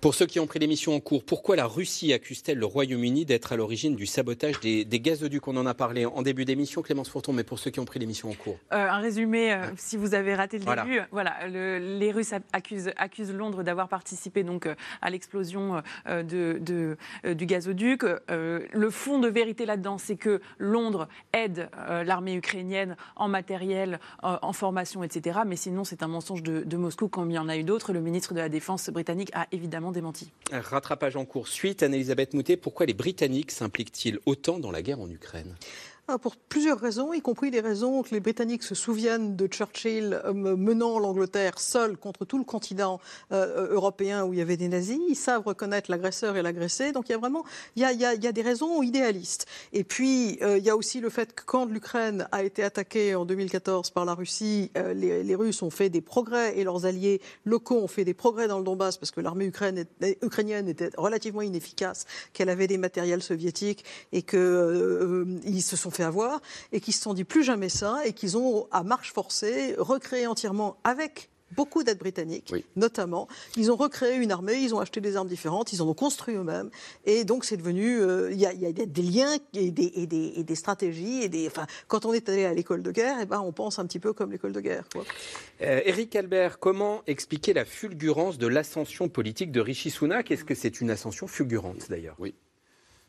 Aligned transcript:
Pour 0.00 0.14
ceux 0.14 0.26
qui 0.26 0.38
ont 0.38 0.46
pris 0.46 0.60
l'émission 0.60 0.94
en 0.94 1.00
cours, 1.00 1.24
pourquoi 1.24 1.56
la 1.56 1.66
Russie 1.66 2.12
accuse-t-elle 2.12 2.58
le 2.58 2.66
Royaume-Uni 2.66 3.24
d'être 3.24 3.52
à 3.52 3.56
l'origine 3.56 3.96
du 3.96 4.06
sabotage 4.06 4.60
des, 4.60 4.84
gazoducs? 4.86 5.48
On 5.48 5.56
en 5.56 5.66
a 5.66 5.74
parlé 5.74 6.06
en 6.06 6.22
début 6.22 6.44
d'émission, 6.44 6.82
Clémence 6.82 7.08
Fourton, 7.08 7.32
mais 7.32 7.42
pour 7.42 7.58
ceux 7.58 7.72
qui 7.72 7.80
ont 7.80 7.84
pris 7.84 7.98
l'émission 7.98 8.30
en 8.30 8.34
cours. 8.34 8.58
Euh, 8.72 8.88
un 8.88 8.98
résumé, 8.98 9.52
euh, 9.52 9.66
si 9.76 9.96
vous 9.96 10.14
avez 10.14 10.36
raté 10.36 10.60
le 10.60 10.64
début, 10.64 11.00
voilà, 11.10 11.48
les 11.48 12.12
Russes 12.12 12.32
accusent, 12.52 13.32
Londres 13.32 13.64
d'avoir 13.64 13.88
participé 13.88 14.44
donc 14.44 14.66
euh, 14.66 14.76
à 15.02 15.10
l'explosion 15.10 15.82
de, 16.06 16.96
du 17.24 17.46
gazoduc. 17.46 18.04
le 18.28 18.90
fond 18.90 19.18
de 19.18 19.28
vérité 19.28 19.66
là-dedans, 19.66 19.98
c'est 19.98 20.16
que 20.16 20.40
Londres 20.58 21.08
aide 21.32 21.68
l'armée 22.04 22.34
ukrainienne 22.34 22.96
en 23.16 23.26
matériel, 23.26 23.98
en 24.22 24.52
formation, 24.52 25.02
etc. 25.02 25.40
Mais 25.44 25.56
sinon, 25.56 25.82
c'est 25.82 26.04
un 26.04 26.08
mensonge 26.08 26.44
de, 26.44 26.62
de 26.62 26.76
Moscou, 26.76 27.08
comme 27.08 27.32
il 27.32 27.34
y 27.34 27.38
en 27.38 27.48
a 27.48 27.56
eu 27.56 27.64
d'autres. 27.64 27.92
Le 27.92 28.00
ministre 28.00 28.32
de 28.34 28.38
la 28.38 28.48
Défense 28.48 28.90
britannique 28.90 29.30
a 29.34 29.48
évidemment 29.50 29.87
démenti. 29.92 30.30
Rattrapage 30.50 31.16
en 31.16 31.24
cours. 31.24 31.48
Suite, 31.48 31.82
Anne-Elisabeth 31.82 32.34
Moutet, 32.34 32.56
pourquoi 32.56 32.86
les 32.86 32.94
Britanniques 32.94 33.50
s'impliquent-ils 33.50 34.18
autant 34.26 34.58
dans 34.58 34.70
la 34.70 34.82
guerre 34.82 35.00
en 35.00 35.08
Ukraine? 35.08 35.54
Pour 36.16 36.36
plusieurs 36.36 36.80
raisons, 36.80 37.12
y 37.12 37.20
compris 37.20 37.50
les 37.50 37.60
raisons 37.60 38.02
que 38.02 38.10
les 38.12 38.20
Britanniques 38.20 38.62
se 38.62 38.74
souviennent 38.74 39.36
de 39.36 39.46
Churchill 39.46 40.18
euh, 40.24 40.32
menant 40.32 40.98
l'Angleterre 40.98 41.58
seule 41.58 41.98
contre 41.98 42.24
tout 42.24 42.38
le 42.38 42.44
continent 42.44 42.98
euh, 43.32 43.68
européen 43.70 44.24
où 44.24 44.32
il 44.32 44.38
y 44.38 44.42
avait 44.42 44.56
des 44.56 44.68
nazis. 44.68 44.98
Ils 45.08 45.16
savent 45.16 45.42
reconnaître 45.44 45.90
l'agresseur 45.90 46.36
et 46.36 46.42
l'agressé. 46.42 46.92
Donc 46.92 47.10
il 47.10 47.12
y 47.12 47.14
a 47.14 47.18
vraiment 47.18 47.44
il 47.76 47.82
y 47.82 47.84
a, 47.84 47.92
il 47.92 48.00
y 48.00 48.26
a, 48.26 48.32
des 48.32 48.42
raisons 48.42 48.82
idéalistes. 48.82 49.46
Et 49.74 49.84
puis 49.84 50.38
euh, 50.40 50.56
il 50.56 50.64
y 50.64 50.70
a 50.70 50.76
aussi 50.76 51.00
le 51.00 51.10
fait 51.10 51.34
que 51.34 51.42
quand 51.44 51.66
l'Ukraine 51.66 52.26
a 52.32 52.42
été 52.42 52.64
attaquée 52.64 53.14
en 53.14 53.26
2014 53.26 53.90
par 53.90 54.06
la 54.06 54.14
Russie, 54.14 54.70
les, 54.94 55.22
les, 55.22 55.34
Russes 55.34 55.62
ont 55.62 55.70
fait 55.70 55.90
des 55.90 56.00
progrès 56.00 56.58
et 56.58 56.64
leurs 56.64 56.86
alliés 56.86 57.20
locaux 57.44 57.82
ont 57.82 57.88
fait 57.88 58.04
des 58.04 58.14
progrès 58.14 58.48
dans 58.48 58.58
le 58.58 58.64
Donbass 58.64 58.96
parce 58.96 59.10
que 59.10 59.20
l'armée 59.20 59.44
ukrainienne 59.46 60.68
était 60.68 60.90
relativement 60.96 61.42
inefficace, 61.42 62.06
qu'elle 62.32 62.48
avait 62.48 62.66
des 62.66 62.78
matériels 62.78 63.22
soviétiques 63.22 63.84
et 64.12 64.22
qu'ils 64.22 65.62
se 65.62 65.76
sont 65.76 65.90
avoir 66.02 66.40
et 66.72 66.80
qui 66.80 66.92
se 66.92 67.02
sont 67.02 67.14
dit 67.14 67.24
plus 67.24 67.44
jamais 67.44 67.68
ça 67.68 68.00
et 68.04 68.12
qu'ils 68.12 68.36
ont, 68.36 68.66
à 68.70 68.82
marche 68.82 69.12
forcée, 69.12 69.74
recréé 69.78 70.26
entièrement 70.26 70.76
avec 70.84 71.30
beaucoup 71.52 71.82
d'aides 71.82 71.98
britanniques, 71.98 72.52
notamment. 72.76 73.28
Ils 73.56 73.70
ont 73.70 73.76
recréé 73.76 74.16
une 74.16 74.32
armée, 74.32 74.54
ils 74.54 74.74
ont 74.74 74.80
acheté 74.80 75.00
des 75.00 75.16
armes 75.16 75.28
différentes, 75.28 75.72
ils 75.72 75.82
en 75.82 75.88
ont 75.88 75.94
construit 75.94 76.34
eux-mêmes. 76.34 76.70
Et 77.04 77.24
donc, 77.24 77.44
c'est 77.44 77.56
devenu. 77.56 78.00
Euh, 78.00 78.30
il 78.32 78.38
y, 78.38 78.46
a 78.46 78.52
des 78.52 79.02
liens 79.02 79.36
et 79.54 79.70
des, 79.70 79.92
et 79.94 80.06
des, 80.06 80.32
et 80.36 80.44
des, 80.44 80.54
stratégies. 80.54 81.22
Et 81.22 81.28
des, 81.28 81.46
enfin, 81.46 81.66
quand 81.86 82.04
on 82.04 82.12
est 82.12 82.28
allé 82.28 82.44
à 82.44 82.54
l'école 82.54 82.82
de 82.82 82.90
guerre, 82.90 83.18
et 83.18 83.22
eh 83.22 83.26
ben, 83.26 83.40
on 83.40 83.52
pense 83.52 83.78
un 83.78 83.86
petit 83.86 83.98
peu 83.98 84.12
comme 84.12 84.32
l'école 84.32 84.52
de 84.52 84.60
guerre. 84.60 84.84
Quoi. 84.92 85.04
Eric 85.60 86.14
euh, 86.14 86.20
Albert, 86.20 86.58
comment 86.58 87.02
expliquer 87.06 87.52
la 87.52 87.64
fulgurance 87.64 88.38
de 88.38 88.46
l'ascension 88.46 89.08
politique 89.08 89.52
de 89.52 89.60
Rishi 89.60 89.90
Sunak? 89.90 90.30
Est-ce 90.30 90.44
que 90.44 90.54
c'est 90.54 90.80
une 90.80 90.90
ascension 90.90 91.26
fulgurante, 91.26 91.88
d'ailleurs? 91.88 92.16
Oui. 92.18 92.34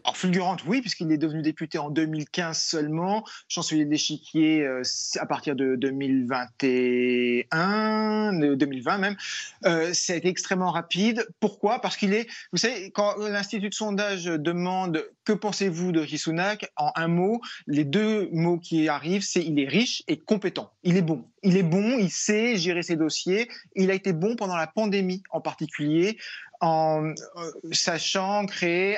Alors 0.05 0.15
fulgurante, 0.15 0.63
oui, 0.65 0.79
puisqu'il 0.81 1.11
est 1.11 1.17
devenu 1.17 1.41
député 1.41 1.77
en 1.77 1.89
2015 1.89 2.57
seulement, 2.57 3.25
chancelier 3.49 3.83
d'échiquier 3.85 4.61
euh, 4.61 4.81
à 5.17 5.25
partir 5.25 5.57
de 5.57 5.75
2021, 5.75 8.55
2020 8.55 8.97
même. 8.97 9.17
Euh, 9.65 9.93
ça 9.93 10.13
a 10.13 10.15
été 10.15 10.29
extrêmement 10.29 10.71
rapide. 10.71 11.27
Pourquoi? 11.41 11.81
Parce 11.81 11.97
qu'il 11.97 12.13
est, 12.13 12.29
vous 12.53 12.57
savez, 12.57 12.91
quand 12.91 13.17
l'Institut 13.17 13.67
de 13.69 13.73
sondage 13.73 14.25
demande 14.25 15.05
que 15.25 15.33
pensez-vous 15.33 15.91
de 15.91 15.99
Risunak, 15.99 16.71
en 16.77 16.91
un 16.95 17.07
mot, 17.07 17.41
les 17.67 17.83
deux 17.83 18.29
mots 18.31 18.57
qui 18.57 18.87
arrivent, 18.87 19.23
c'est 19.23 19.43
il 19.43 19.59
est 19.59 19.67
riche 19.67 20.03
et 20.07 20.17
compétent. 20.17 20.71
Il 20.83 20.97
est 20.97 21.01
bon. 21.01 21.25
Il 21.43 21.57
est 21.57 21.63
bon, 21.63 21.97
il 21.99 22.09
sait 22.09 22.57
gérer 22.57 22.83
ses 22.83 22.95
dossiers. 22.95 23.49
Il 23.75 23.91
a 23.91 23.93
été 23.93 24.13
bon 24.13 24.35
pendant 24.35 24.55
la 24.55 24.67
pandémie 24.67 25.23
en 25.29 25.41
particulier 25.41 26.17
en 26.61 27.05
euh, 27.07 27.51
sachant 27.71 28.45
créer 28.45 28.97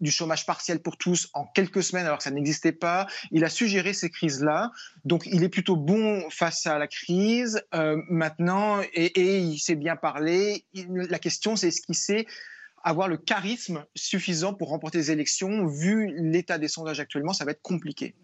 du 0.00 0.10
chômage 0.10 0.46
partiel 0.46 0.80
pour 0.80 0.96
tous 0.96 1.28
en 1.34 1.44
quelques 1.44 1.82
semaines 1.82 2.06
alors 2.06 2.18
que 2.18 2.24
ça 2.24 2.30
n'existait 2.30 2.72
pas. 2.72 3.06
Il 3.32 3.44
a 3.44 3.48
suggéré 3.48 3.92
ces 3.92 4.10
crises-là. 4.10 4.70
Donc 5.04 5.26
il 5.26 5.42
est 5.42 5.48
plutôt 5.48 5.76
bon 5.76 6.28
face 6.30 6.66
à 6.66 6.78
la 6.78 6.86
crise 6.86 7.62
euh, 7.74 8.00
maintenant 8.08 8.80
et, 8.94 9.06
et, 9.06 9.38
il 9.38 9.58
sait 9.58 9.74
bien 9.74 9.96
parler. 9.96 10.64
la 10.74 11.18
question 11.18 11.56
c'est 11.56 11.68
est-ce 11.68 11.82
qu'il 11.82 11.96
sait 11.96 12.26
avoir 12.84 13.08
le 13.08 13.16
charisme 13.16 13.84
suffisant 13.96 14.54
pour 14.54 14.68
remporter 14.68 14.98
les 14.98 15.10
élections. 15.10 15.66
Vu 15.66 16.14
l'état 16.16 16.56
des 16.56 16.68
sondages 16.68 17.00
actuellement, 17.00 17.32
ça 17.32 17.44
va 17.44 17.50
être 17.50 17.62
compliqué. 17.62 18.14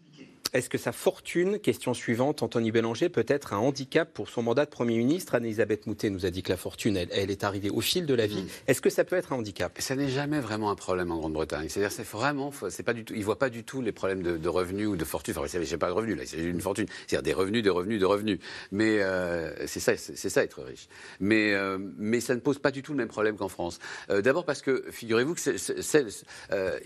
Est-ce 0.52 0.68
que 0.68 0.76
sa 0.76 0.92
fortune, 0.92 1.58
question 1.58 1.94
suivante, 1.94 2.42
Anthony 2.42 2.72
Bélanger, 2.72 3.08
peut 3.08 3.24
être 3.26 3.54
un 3.54 3.56
handicap 3.56 4.12
pour 4.12 4.28
son 4.28 4.42
mandat 4.42 4.66
de 4.66 4.70
Premier 4.70 4.98
ministre? 4.98 5.34
Anne-Elisabeth 5.34 5.86
Moutet 5.86 6.10
nous 6.10 6.26
a 6.26 6.30
dit 6.30 6.42
que 6.42 6.50
la 6.50 6.58
fortune, 6.58 6.98
elle, 7.10 7.30
est 7.30 7.42
arrivée 7.42 7.70
au 7.70 7.80
fil 7.80 8.04
de 8.04 8.12
la 8.12 8.26
vie. 8.26 8.42
Mm. 8.42 8.48
Est-ce 8.66 8.82
que 8.82 8.91
ça 8.91 9.04
peut 9.04 9.16
être 9.16 9.32
un 9.32 9.36
handicap? 9.36 9.72
Ça 9.78 9.96
n'est 9.96 10.10
jamais 10.10 10.41
vraiment 10.41 10.70
un 10.70 10.74
problème 10.74 11.10
en 11.10 11.16
Grande-Bretagne. 11.16 11.70
C'est-à-dire, 11.70 11.91
c'est 11.91 12.06
vraiment, 12.06 12.52
c'est 12.68 12.82
pas 12.82 12.92
du 12.92 13.02
tout, 13.02 13.14
ils 13.14 13.24
voient 13.24 13.38
pas 13.38 13.48
du 13.48 13.64
tout 13.64 13.80
les 13.80 13.92
problèmes 13.92 14.22
de, 14.22 14.48
revenus 14.48 14.88
ou 14.88 14.96
de 14.96 15.04
fortune. 15.06 15.32
Enfin, 15.34 15.46
je 15.46 15.64
sais 15.64 15.78
pas 15.78 15.88
de 15.88 15.92
revenus 15.92 16.18
là, 16.18 16.24
c'est 16.26 16.36
une 16.36 16.60
fortune. 16.60 16.86
C'est-à-dire 17.06 17.22
des 17.22 17.32
revenus, 17.32 17.62
des 17.62 17.70
revenus, 17.70 17.98
de 17.98 18.04
revenus. 18.04 18.38
Mais 18.72 19.00
euh, 19.00 19.66
c'est 19.66 19.80
ça, 19.80 19.96
c'est 19.96 20.28
ça 20.28 20.44
être 20.44 20.62
riche. 20.62 20.88
Mais 21.18 21.54
euh, 21.54 21.78
mais 21.96 22.20
ça 22.20 22.34
ne 22.34 22.41
pose 22.41 22.58
pas 22.58 22.70
du 22.70 22.82
tout 22.82 22.92
le 22.92 22.98
même 22.98 23.08
problème 23.08 23.36
qu'en 23.36 23.48
France. 23.48 23.78
Euh, 24.10 24.20
d'abord 24.20 24.44
parce 24.44 24.60
que 24.60 24.84
figurez-vous 24.91 25.34
que 25.34 25.41
c'est, 25.41 26.06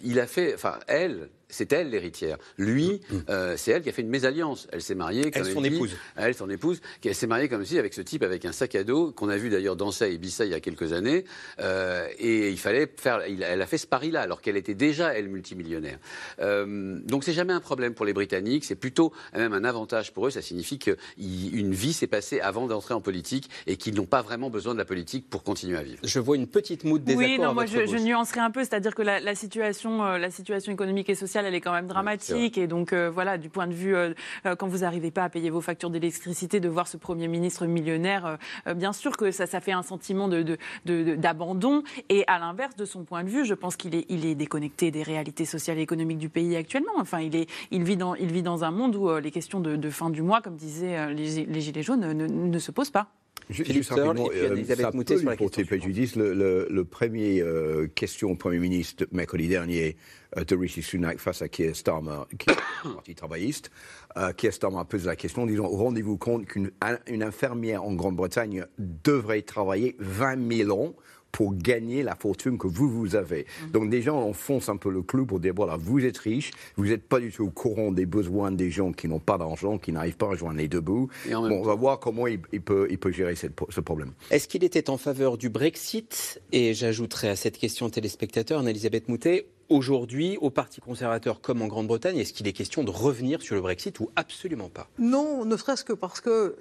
il 0.04 0.20
a 0.20 0.26
fait, 0.28 0.54
enfin 0.54 0.78
elle, 0.86 1.30
c'est 1.48 1.72
elle 1.72 1.90
l'héritière. 1.90 2.38
Lui, 2.58 3.00
mm. 3.08 3.16
euh, 3.28 3.54
c'est 3.56 3.70
elle 3.72 3.82
qui 3.82 3.88
a 3.88 3.92
fait 3.92 4.02
une 4.02 4.08
mésalliance. 4.08 4.66
Elle 4.72 4.82
s'est 4.82 4.94
mariée. 4.94 5.30
Comme 5.30 5.42
elle, 5.46 5.52
son 5.52 5.64
épouse. 5.64 5.96
Elle, 6.16 6.34
son 6.34 6.50
épouse, 6.50 6.80
qui 7.00 7.12
s'est 7.14 7.26
mariée 7.26 7.48
comme 7.48 7.64
si 7.64 7.78
avec 7.78 7.94
ce 7.94 8.00
type 8.00 8.22
avec 8.22 8.44
un 8.44 8.52
sac 8.52 8.74
à 8.74 8.84
dos 8.84 9.12
qu'on 9.12 9.28
a 9.28 9.36
vu 9.36 9.48
d'ailleurs 9.48 9.76
danser 9.76 10.04
à 10.04 10.08
Ibiza 10.08 10.44
il 10.44 10.50
y 10.50 10.54
a 10.54 10.60
quelques 10.60 10.92
années. 10.92 11.24
Euh, 11.60 12.08
et 12.18 12.50
il 12.50 12.58
fallait 12.58 12.90
faire. 12.96 13.20
elle 13.20 13.62
a 13.62 13.66
fait 13.66 13.78
ce 13.78 13.86
pari-là 13.86 14.22
alors 14.22 14.40
qu'elle 14.40 14.56
était 14.56 14.74
déjà 14.74 15.14
elle 15.14 15.28
multimillionnaire. 15.28 15.98
Euh, 16.40 16.98
donc 17.04 17.24
c'est 17.24 17.32
jamais 17.32 17.52
un 17.52 17.60
problème 17.60 17.94
pour 17.94 18.06
les 18.06 18.12
Britanniques. 18.12 18.64
C'est 18.64 18.74
plutôt 18.74 19.12
même 19.34 19.52
un 19.52 19.64
avantage 19.64 20.12
pour 20.12 20.26
eux. 20.26 20.30
Ça 20.30 20.42
signifie 20.42 20.78
qu'une 20.78 21.72
vie 21.72 21.92
s'est 21.92 22.06
passée 22.06 22.40
avant 22.40 22.66
d'entrer 22.66 22.94
en 22.94 23.00
politique 23.00 23.48
et 23.66 23.76
qu'ils 23.76 23.94
n'ont 23.94 24.06
pas 24.06 24.22
vraiment 24.22 24.50
besoin 24.50 24.74
de 24.74 24.78
la 24.78 24.84
politique 24.84 25.28
pour 25.30 25.44
continuer 25.44 25.78
à 25.78 25.82
vivre. 25.82 26.00
Je 26.02 26.18
vois 26.18 26.36
une 26.36 26.46
petite 26.46 26.84
moue 26.84 26.98
de 26.98 27.04
désaccord. 27.04 27.28
Oui, 27.28 27.38
non, 27.38 27.54
moi 27.54 27.66
je, 27.66 27.86
je, 27.86 27.96
nuancerai 27.96 28.40
un 28.40 28.50
peu, 28.50 28.60
c'est-à-dire 28.60 28.94
que 28.94 29.02
la, 29.02 29.20
la 29.20 29.34
situation, 29.34 30.02
la 30.02 30.30
situation 30.30 30.72
économique 30.72 31.08
et 31.08 31.14
sociale 31.14 31.35
elle 31.44 31.54
est 31.54 31.60
quand 31.60 31.72
même 31.72 31.86
dramatique. 31.86 32.58
Et 32.58 32.66
donc, 32.66 32.92
euh, 32.92 33.10
voilà, 33.10 33.38
du 33.38 33.48
point 33.48 33.66
de 33.66 33.74
vue, 33.74 33.94
euh, 33.94 34.14
euh, 34.46 34.56
quand 34.56 34.68
vous 34.68 34.78
n'arrivez 34.78 35.10
pas 35.10 35.24
à 35.24 35.28
payer 35.28 35.50
vos 35.50 35.60
factures 35.60 35.90
d'électricité, 35.90 36.60
de 36.60 36.68
voir 36.68 36.88
ce 36.88 36.96
Premier 36.96 37.28
ministre 37.28 37.66
millionnaire, 37.66 38.38
bien 38.74 38.92
sûr 38.92 39.16
que 39.16 39.30
ça, 39.30 39.46
ça 39.46 39.60
fait 39.60 39.72
un 39.72 39.82
sentiment 39.82 40.28
d'abandon. 40.28 41.80
De, 41.80 41.82
et 42.08 42.24
à 42.26 42.38
l'inverse, 42.38 42.76
de 42.76 42.84
son 42.84 43.04
point 43.04 43.24
de 43.24 43.28
vue, 43.28 43.44
je 43.44 43.54
pense 43.54 43.76
qu'il 43.76 43.94
est, 43.94 44.06
il 44.08 44.26
est 44.26 44.34
déconnecté 44.34 44.90
des 44.90 45.02
réalités 45.02 45.44
sociales 45.44 45.78
et 45.78 45.82
économiques 45.82 46.18
du 46.18 46.28
pays 46.28 46.56
actuellement. 46.56 46.92
Enfin, 46.96 47.20
il, 47.20 47.36
est, 47.36 47.48
il, 47.70 47.84
vit, 47.84 47.96
dans, 47.96 48.14
il 48.14 48.32
vit 48.32 48.42
dans 48.42 48.64
un 48.64 48.70
monde 48.70 48.96
où 48.96 49.14
les 49.16 49.30
questions 49.30 49.60
de, 49.60 49.90
fin 49.90 50.10
du 50.10 50.22
mois, 50.22 50.40
comme 50.40 50.56
disaient 50.56 51.12
les, 51.14 51.60
Gilets 51.60 51.82
jaunes, 51.82 52.12
ne, 52.12 52.26
ne 52.26 52.58
se 52.58 52.70
posent 52.70 52.90
pas. 52.90 53.08
Juste 53.48 53.90
rapidement, 53.90 54.28
euh, 54.34 54.64
ça 54.64 54.90
peut 54.90 55.18
lui 55.18 55.36
porter 55.36 55.64
préjudice. 55.64 56.16
Le, 56.16 56.34
le, 56.34 56.66
le, 56.68 56.84
premier 56.84 57.40
euh, 57.40 57.86
question 57.86 58.32
au 58.32 58.34
Premier 58.34 58.58
ministre 58.58 59.06
mercredi 59.12 59.46
dernier 59.46 59.96
euh, 60.36 60.44
de 60.44 60.56
Rishi 60.56 60.82
Sunak 60.82 61.18
face 61.18 61.42
à 61.42 61.48
Keir 61.48 61.76
Starmer, 61.76 62.22
qui 62.38 62.50
est 62.50 62.54
parti 62.82 63.14
travailliste, 63.14 63.70
euh, 64.16 64.32
Keir 64.32 64.52
Starmer 64.52 64.82
pose 64.88 65.06
la 65.06 65.14
question, 65.14 65.46
disons, 65.46 65.68
rendez-vous 65.68 66.16
compte 66.16 66.46
qu'une 66.46 66.72
infirmière 66.82 67.84
en 67.84 67.92
Grande-Bretagne 67.94 68.66
devrait 68.78 69.42
travailler 69.42 69.94
20 70.00 70.64
000 70.64 70.70
ans 70.78 70.94
pour 71.36 71.54
gagner 71.54 72.02
la 72.02 72.14
fortune 72.14 72.56
que 72.56 72.66
vous, 72.66 72.88
vous 72.88 73.14
avez. 73.14 73.44
Mhm. 73.64 73.70
Donc 73.72 73.90
des 73.90 74.00
gens 74.00 74.16
enfoncent 74.16 74.70
un 74.70 74.78
peu 74.78 74.90
le 74.90 75.02
clou 75.02 75.26
pour 75.26 75.38
dire, 75.38 75.52
voilà, 75.54 75.76
vous 75.76 76.02
êtes 76.02 76.16
riche, 76.16 76.50
vous 76.76 76.86
n'êtes 76.86 77.06
pas 77.06 77.20
du 77.20 77.30
tout 77.30 77.44
au 77.44 77.50
courant 77.50 77.92
des 77.92 78.06
besoins 78.06 78.50
des 78.50 78.70
gens 78.70 78.90
qui 78.90 79.06
n'ont 79.06 79.18
pas 79.18 79.36
d'argent, 79.36 79.76
qui 79.76 79.92
n'arrivent 79.92 80.16
pas 80.16 80.32
à 80.32 80.34
joindre 80.34 80.56
les 80.56 80.68
deux 80.68 80.80
bouts. 80.80 81.10
Bon, 81.30 81.50
on 81.50 81.62
va 81.62 81.74
voir 81.74 82.00
comment 82.00 82.26
il, 82.26 82.40
peut, 82.40 82.86
il 82.90 82.96
peut 82.96 83.12
gérer 83.12 83.34
ce 83.36 83.80
problème. 83.80 84.12
Est-ce 84.30 84.48
qu'il 84.48 84.64
était 84.64 84.88
en 84.88 84.96
faveur 84.96 85.36
du 85.36 85.50
Brexit? 85.50 86.40
Et 86.52 86.72
j'ajouterai 86.72 87.28
à 87.28 87.36
cette 87.36 87.58
question 87.58 87.90
téléspectateur, 87.90 88.60
Anne-Elisabeth 88.60 89.10
Moutet, 89.10 89.46
aujourd'hui, 89.68 90.36
au 90.40 90.50
Parti 90.50 90.80
conservateur 90.80 91.40
comme 91.40 91.62
en 91.62 91.66
Grande-Bretagne, 91.66 92.18
est-ce 92.18 92.32
qu'il 92.32 92.46
est 92.46 92.52
question 92.52 92.84
de 92.84 92.90
revenir 92.90 93.42
sur 93.42 93.54
le 93.54 93.60
Brexit 93.60 93.98
ou 94.00 94.10
absolument 94.16 94.68
pas? 94.68 94.88
Non, 94.98 95.44
ne 95.44 95.56
serait-ce 95.56 95.84
que 95.84 95.92
parce 95.92 96.20
que 96.20 96.56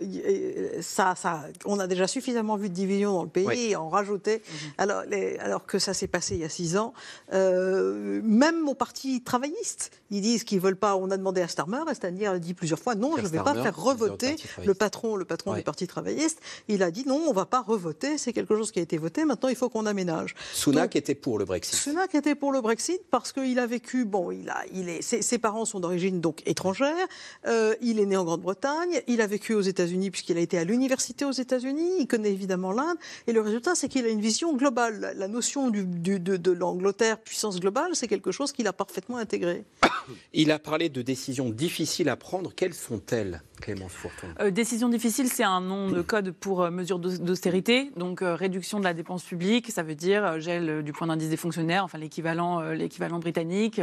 ça, 0.81 1.15
ça, 1.15 1.43
on 1.65 1.79
a 1.79 1.87
déjà 1.87 2.07
suffisamment 2.07 2.55
vu 2.55 2.69
de 2.69 2.73
division 2.73 3.13
dans 3.13 3.23
le 3.23 3.29
pays 3.29 3.71
et 3.71 3.75
en 3.75 3.89
rajouter, 3.89 4.37
mhm. 4.37 4.71
alors, 4.77 5.03
alors, 5.39 5.65
que 5.65 5.79
ça 5.79 5.93
s'est 5.93 6.07
passé 6.07 6.35
il 6.35 6.41
y 6.41 6.45
a 6.45 6.49
six 6.49 6.77
ans. 6.77 6.93
Euh, 7.33 8.21
même 8.23 8.67
au 8.67 8.75
Parti 8.75 9.21
travailliste, 9.21 9.91
ils 10.11 10.21
disent 10.21 10.43
qu'ils 10.43 10.59
veulent 10.59 10.75
pas. 10.75 10.95
On 10.95 11.11
a 11.11 11.17
demandé 11.17 11.41
à 11.41 11.47
Starmer, 11.47 11.81
et 11.89 11.95
Starmer 11.95 12.27
a 12.27 12.39
dit 12.39 12.53
plusieurs 12.53 12.79
fois 12.79 12.95
non, 12.95 13.17
je 13.17 13.23
ne 13.23 13.27
vais 13.27 13.43
pas 13.43 13.53
faire 13.53 13.75
revoter 13.75 14.35
le 14.63 14.73
patron, 14.73 15.15
le 15.15 15.25
patron 15.25 15.53
du 15.53 15.61
Parti 15.61 15.87
travailliste. 15.87 16.39
Il 16.67 16.83
a 16.83 16.91
dit 16.91 17.05
non, 17.05 17.21
on 17.27 17.29
ne 17.29 17.35
va 17.35 17.45
pas 17.45 17.61
revoter. 17.61 18.17
C'est 18.17 18.33
quelque 18.33 18.55
chose 18.55 18.71
qui 18.71 18.79
a 18.79 18.81
été 18.81 18.97
voté. 18.97 19.25
Maintenant, 19.25 19.49
il 19.49 19.55
faut 19.55 19.69
qu'on 19.69 19.85
aménage. 19.85 20.35
Sunak 20.53 20.95
était 20.95 21.15
pour 21.15 21.37
le 21.39 21.45
Brexit. 21.45 21.75
Sunak 21.75 22.15
était 22.15 22.35
pour 22.35 22.51
le 22.51 22.61
Brexit 22.61 22.94
Brexit 22.95 23.09
parce 23.09 23.31
qu'il 23.31 23.59
a 23.59 23.67
vécu, 23.67 24.05
bon, 24.05 24.31
il 24.31 24.49
a, 24.49 24.63
il 24.73 24.89
est, 24.89 25.01
ses, 25.01 25.37
parents 25.37 25.65
sont 25.65 25.79
d'origine 25.79 26.21
donc 26.21 26.41
étrangère, 26.45 27.07
euh, 27.47 27.75
il 27.81 27.99
est 27.99 28.05
né 28.05 28.17
en 28.17 28.23
Grande-Bretagne, 28.25 29.01
il 29.07 29.21
a 29.21 29.27
vécu 29.27 29.53
aux 29.53 29.61
États-Unis 29.61 30.11
puisqu'il 30.11 30.37
a 30.37 30.41
été 30.41 30.57
à 30.57 30.63
l'université 30.63 31.25
aux 31.25 31.31
États-Unis, 31.31 31.97
il 31.99 32.07
connaît 32.07 32.31
évidemment 32.31 32.71
l'Inde, 32.71 32.97
et 33.27 33.33
le 33.33 33.41
résultat, 33.41 33.75
c'est 33.75 33.87
qu'il 33.87 34.05
a 34.05 34.09
une 34.09 34.21
vision 34.21 34.55
globale. 34.55 35.13
La 35.15 35.27
notion 35.27 35.69
du, 35.69 35.85
de, 35.85 36.37
de 36.37 36.51
l'Angleterre 36.51 37.19
puissance 37.19 37.59
globale, 37.59 37.91
c'est 37.93 38.07
quelque 38.07 38.31
chose 38.31 38.51
qu'il 38.51 38.67
a 38.67 38.73
parfaitement 38.73 39.17
intégré. 39.17 39.65
Il 40.33 40.51
a 40.51 40.59
parlé 40.59 40.89
de 40.89 41.01
décisions 41.01 41.49
difficiles 41.49 42.09
à 42.09 42.15
prendre. 42.15 42.53
Quelles 42.55 42.73
sont-elles 42.73 43.41
Clémence 43.61 43.93
Fourton? 43.93 44.27
Euh, 44.39 44.51
Décision 44.51 44.89
difficile, 44.89 45.27
c'est 45.27 45.43
un 45.43 45.61
nom 45.61 45.89
de 45.89 46.01
code 46.01 46.31
pour 46.31 46.61
euh, 46.63 46.71
mesures 46.71 46.99
d'austérité, 46.99 47.91
donc 47.95 48.21
euh, 48.21 48.35
réduction 48.35 48.79
de 48.79 48.83
la 48.83 48.93
dépense 48.93 49.23
publique, 49.23 49.71
ça 49.71 49.83
veut 49.83 49.95
dire 49.95 50.39
gel 50.39 50.83
du 50.83 50.93
point 50.93 51.07
d'indice 51.07 51.29
des 51.29 51.37
fonctionnaires, 51.37 51.83
enfin 51.83 51.97
l'équivalent 51.97 52.61
l'équivalent 52.85 53.19
britannique, 53.19 53.81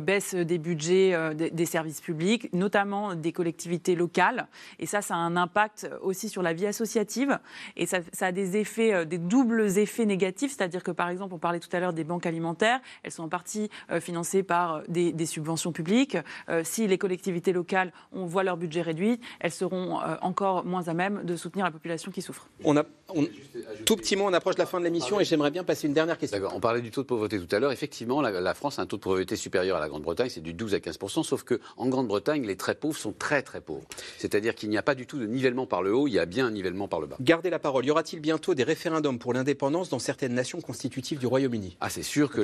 baisse 0.00 0.34
des 0.34 0.58
budgets 0.58 1.34
des, 1.34 1.66
services 1.66 2.00
publics, 2.00 2.52
notamment 2.52 3.14
des 3.14 3.32
collectivités 3.32 3.94
locales. 3.94 4.48
Et 4.78 4.86
ça, 4.86 5.02
ça 5.02 5.14
a 5.14 5.18
un 5.18 5.36
impact 5.36 5.88
aussi 6.00 6.28
sur 6.28 6.42
la 6.42 6.52
vie 6.52 6.66
associative. 6.66 7.38
Et 7.76 7.86
ça, 7.86 8.00
a 8.20 8.32
des 8.32 8.56
effets, 8.56 9.04
des 9.06 9.18
doubles 9.18 9.78
effets 9.78 10.06
négatifs, 10.06 10.54
c'est-à-dire 10.56 10.82
que 10.82 10.90
par 10.90 11.08
exemple, 11.08 11.34
on 11.34 11.38
parlait 11.38 11.60
tout 11.60 11.74
à 11.74 11.80
l'heure 11.80 11.92
des 11.92 12.04
banques 12.04 12.26
alimentaires, 12.26 12.80
elles 13.02 13.12
sont 13.12 13.24
en 13.24 13.28
partie 13.28 13.68
financées 14.00 14.42
par 14.42 14.82
des, 14.88 15.12
des 15.12 15.26
subventions 15.26 15.72
publiques. 15.72 16.16
si 16.62 16.86
les 16.86 16.98
collectivités 16.98 17.52
locales 17.52 17.92
on 18.12 18.26
voit 18.26 18.42
leur 18.42 18.56
budget 18.56 18.82
réduit, 18.82 19.20
elles 19.40 19.52
seront 19.52 20.00
euh, 20.00 20.16
encore 20.22 20.64
moins 20.64 20.88
à 20.88 20.94
même 20.94 21.24
de 21.24 21.36
soutenir 21.36 21.64
la 21.64 21.70
population 21.70 22.10
qui 22.10 22.22
souffre. 22.22 22.48
On 22.64 22.76
a, 22.76 22.84
tout 23.84 23.96
petit 23.96 24.16
mot, 24.16 24.24
on 24.24 24.32
approche 24.32 24.54
de 24.54 24.60
la 24.60 24.66
fin 24.66 24.78
de 24.78 24.84
l'émission 24.84 25.20
et 25.20 25.24
j'aimerais 25.24 25.50
bien 25.50 25.64
passer 25.64 25.86
une 25.86 25.92
dernière 25.94 26.18
question. 26.18 26.38
On 26.52 26.60
parlait 26.60 26.80
du 26.80 26.90
taux 26.90 27.02
de 27.02 27.06
pauvreté 27.06 27.38
tout 27.38 27.54
à 27.54 27.58
l'heure. 27.58 27.72
Effectivement, 27.72 28.20
la, 28.40 28.54
France 28.54 28.78
a 28.78 28.82
un 28.82 28.86
taux 28.86 28.96
de 28.96 29.02
pauvreté 29.02 29.36
supérieur 29.36 29.76
à 29.76 29.80
la 29.80 29.88
Grande-Bretagne, 29.88 30.28
c'est 30.30 30.40
du 30.40 30.54
12 30.54 30.74
à 30.74 30.80
15 30.80 30.98
sauf 31.22 31.44
qu'en 31.44 31.88
Grande-Bretagne, 31.88 32.46
les 32.46 32.56
très 32.56 32.74
pauvres 32.74 32.96
sont 32.96 33.12
très 33.12 33.42
très 33.42 33.60
pauvres. 33.60 33.86
C'est-à-dire 34.18 34.54
qu'il 34.54 34.70
n'y 34.70 34.78
a 34.78 34.82
pas 34.82 34.94
du 34.94 35.06
tout 35.06 35.18
de 35.18 35.26
nivellement 35.26 35.66
par 35.66 35.82
le 35.82 35.94
haut, 35.94 36.08
il 36.08 36.12
y 36.12 36.18
a 36.18 36.26
bien 36.26 36.46
un 36.46 36.50
nivellement 36.50 36.88
par 36.88 37.00
le 37.00 37.06
bas. 37.06 37.16
Gardez 37.20 37.50
la 37.50 37.58
parole. 37.58 37.84
Y 37.84 37.90
aura-t-il 37.90 38.20
bientôt 38.20 38.54
des 38.54 38.64
référendums 38.64 39.18
pour 39.18 39.32
l'indépendance 39.32 39.88
dans 39.88 39.98
certaines 39.98 40.34
nations 40.34 40.60
constitutives 40.60 41.18
du 41.18 41.26
Royaume-Uni? 41.26 41.76
Ah, 41.80 41.90
c'est 41.90 42.02
sûr 42.02 42.30
que 42.30 42.40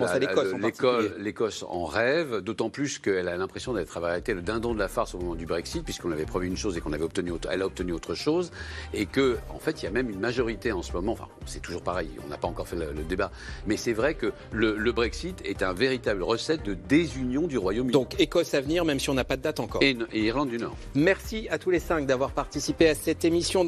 l'Écosse 1.19 1.65
en, 1.69 1.85
rêve, 1.85 2.41
d'autant 2.41 2.71
plus 2.71 2.99
qu'elle 2.99 3.29
a 3.29 3.37
l'impression 3.37 3.73
d'être 3.73 4.01
le 4.01 4.43
dindon 4.43 4.75
de 4.75 4.79
la 4.79 4.89
farce 4.89 5.15
au 5.15 5.19
moment 5.19 5.35
du 5.35 5.47
Brexit, 5.47 5.85
puisqu'on 5.85 6.13
avait 6.13 6.27
promis 6.27 6.47
une 6.47 6.57
chose 6.57 6.77
et 6.77 6.81
qu'on 6.81 6.93
avait 6.93 7.05
obtenu 7.05 7.33
elle 7.51 7.63
a 7.63 7.67
obtenu 7.67 7.93
autre 7.93 8.15
chose, 8.15 8.51
et 8.93 9.07
que, 9.07 9.39
en 9.51 9.59
fait, 9.59 9.83
il 9.83 9.85
y 9.85 9.89
a 9.89 9.91
même 9.91 10.11
une 10.11 10.21
majorité 10.21 10.73
en 10.73 10.83
ce 10.83 10.93
moment, 10.93 11.13
enfin, 11.13 11.29
c'est 11.47 11.61
toujours 11.61 11.83
pareil, 11.83 12.11
on 12.25 12.29
n'a 12.29 12.37
pas 12.37 12.49
encore 12.49 12.69
fait 12.69 12.77
le, 12.77 13.03
débat, 13.03 13.31
mais 13.67 13.77
c'est 13.77 13.93
vrai 13.93 14.15
que 14.15 14.33
le, 14.53 14.93
Brexit 14.93 15.41
est 15.45 15.63
un 15.63 15.73
véritable 15.83 16.23
recette 16.23 16.63
de 16.63 16.75
désunion 16.75 17.49
du 17.49 17.59
Royaume-Uni. 17.59 17.93
Donc, 17.93 18.15
Écosse 18.21 18.55
à 18.55 18.61
venir, 18.61 18.85
même 18.85 19.01
si 19.01 19.11
on 19.11 19.15
n'a 19.15 19.25
pas 19.25 19.37
de 19.37 19.43
date 19.43 19.59
encore. 19.59 19.83
Et, 19.83 19.97
Irlande 20.13 20.51
du 20.51 20.59
Nord. 20.59 20.77
Merci 20.95 21.49
à 21.51 21.59
tous 21.59 21.71
les 21.71 21.81
cinq 21.81 22.07
d'avoir 22.07 22.31
participé 22.31 22.89
à 22.89 22.95
cette 22.95 23.25
émission. 23.25 23.67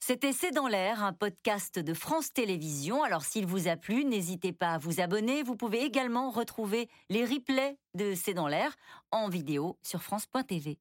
C'était 0.00 0.32
C'est 0.32 0.52
dans 0.52 0.68
l'air, 0.68 1.04
un 1.04 1.12
podcast 1.12 1.78
de 1.78 1.92
France 1.92 2.32
Télévisions. 2.32 3.02
Alors 3.02 3.24
s'il 3.24 3.44
vous 3.44 3.68
a 3.68 3.76
plu, 3.76 4.06
n'hésitez 4.06 4.52
pas 4.52 4.70
à 4.70 4.78
vous 4.78 5.00
abonner. 5.00 5.42
Vous 5.42 5.56
pouvez 5.56 5.82
également 5.82 6.30
retrouver 6.30 6.88
les 7.10 7.24
replays 7.24 7.76
de 7.94 8.14
C'est 8.14 8.32
dans 8.32 8.48
l'air 8.48 8.74
en 9.10 9.28
vidéo 9.28 9.76
sur 9.82 10.02
France.tv. 10.02 10.78